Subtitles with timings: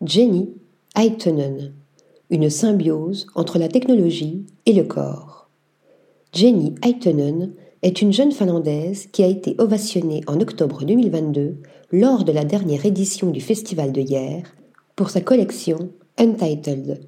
[0.00, 0.50] Jenny
[0.96, 1.72] Aitonen,
[2.30, 5.50] une symbiose entre la technologie et le corps.
[6.32, 11.56] Jenny Aitonen est une jeune Finlandaise qui a été ovationnée en octobre 2022
[11.90, 14.44] lors de la dernière édition du Festival de hier
[14.94, 17.00] pour sa collection Untitled.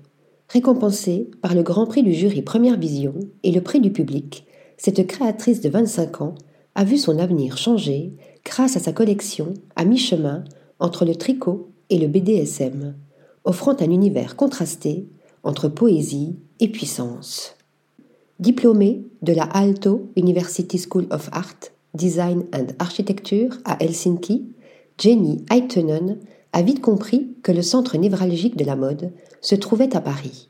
[0.48, 3.14] Récompensée par le Grand Prix du jury Première Vision
[3.45, 4.46] et le prix du public,
[4.79, 6.34] cette créatrice de 25 ans
[6.75, 8.14] a vu son avenir changer
[8.45, 10.43] grâce à sa collection à mi-chemin
[10.80, 12.95] entre le tricot et le BDSM,
[13.45, 15.07] offrant un univers contrasté
[15.43, 17.57] entre poésie et puissance.
[18.39, 24.46] Diplômée de la Aalto University School of Art, Design and Architecture à Helsinki,
[24.99, 26.18] Jenny Aitonen
[26.53, 30.49] a vite compris que le centre névralgique de la mode se trouvait à Paris.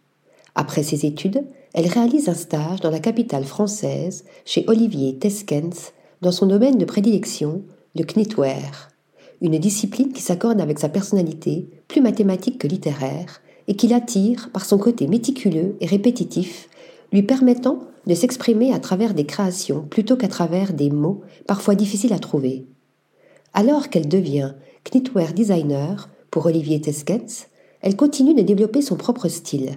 [0.54, 6.32] Après ses études, elle réalise un stage dans la capitale française chez Olivier Teskens dans
[6.32, 7.62] son domaine de prédilection,
[7.94, 8.90] le knitwear,
[9.40, 14.64] une discipline qui s'accorde avec sa personnalité, plus mathématique que littéraire, et qui l'attire par
[14.64, 16.68] son côté méticuleux et répétitif
[17.12, 22.12] lui permettant de s'exprimer à travers des créations plutôt qu'à travers des mots parfois difficiles
[22.12, 22.66] à trouver.
[23.52, 27.46] Alors qu'elle devient knitwear designer pour Olivier Teskens,
[27.82, 29.72] elle continue de développer son propre style.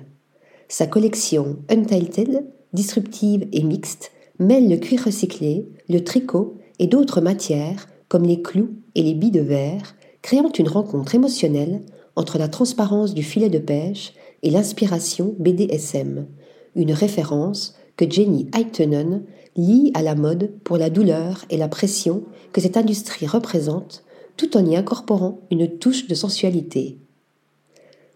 [0.68, 7.88] Sa collection Untitled, disruptive et mixte, mêle le cuir recyclé, le tricot et d'autres matières
[8.14, 11.82] comme les clous et les billes de verre, créant une rencontre émotionnelle
[12.16, 16.28] entre la transparence du filet de pêche et l'inspiration BDSM,
[16.76, 19.24] une référence que Jenny Aitonen
[19.56, 24.04] lie à la mode pour la douleur et la pression que cette industrie représente,
[24.38, 27.00] tout en y incorporant une touche de sensualité.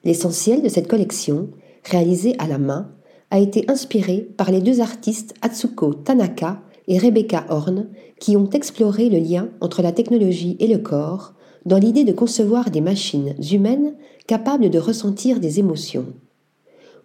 [0.04, 1.50] L'essentiel de cette collection,
[1.84, 2.92] réalisée à la main,
[3.32, 7.88] a été inspiré par les deux artistes Atsuko Tanaka et Rebecca Horn
[8.20, 11.34] qui ont exploré le lien entre la technologie et le corps
[11.66, 16.06] dans l'idée de concevoir des machines humaines capables de ressentir des émotions.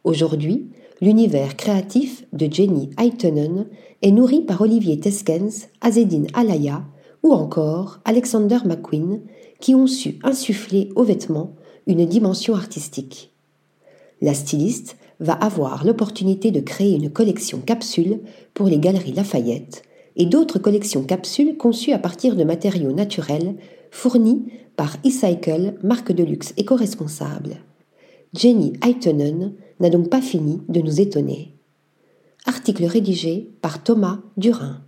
[0.05, 3.67] Aujourd'hui, l'univers créatif de Jenny Aitonen
[4.03, 6.85] est nourri par Olivier Teskens, Azedine Alaya
[7.23, 9.21] ou encore Alexander McQueen
[9.61, 11.55] qui ont su insuffler aux vêtements
[11.87, 13.33] une dimension artistique.
[14.21, 18.21] La styliste va avoir l'opportunité de créer une collection capsule
[18.55, 19.83] pour les galeries Lafayette
[20.17, 23.55] et d'autres collections capsules conçues à partir de matériaux naturels
[23.91, 24.45] fournis
[24.77, 27.57] par eCycle, marque de luxe éco-responsable.
[28.35, 31.55] Jenny Aitonen n'a donc pas fini de nous étonner.
[32.47, 34.83] Article rédigé par Thomas Durin.